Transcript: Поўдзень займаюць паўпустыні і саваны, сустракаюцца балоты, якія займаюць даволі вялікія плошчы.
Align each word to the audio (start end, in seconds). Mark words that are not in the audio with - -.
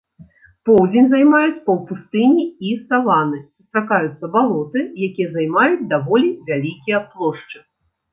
Поўдзень 0.67 1.09
займаюць 1.09 1.59
паўпустыні 1.65 2.45
і 2.69 2.71
саваны, 2.93 3.41
сустракаюцца 3.59 4.25
балоты, 4.37 4.79
якія 5.09 5.29
займаюць 5.37 5.87
даволі 5.93 6.29
вялікія 6.49 7.03
плошчы. 7.13 7.63